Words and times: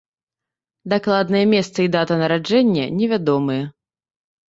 Дакладнае 0.93 1.43
месца 1.53 1.79
і 1.89 1.93
дата 1.99 2.19
нараджэння 2.25 2.91
невядомыя. 2.99 3.63